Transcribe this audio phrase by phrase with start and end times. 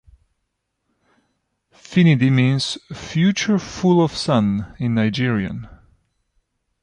[1.75, 5.69] Finidi means "Future full of sun" in Nigerian.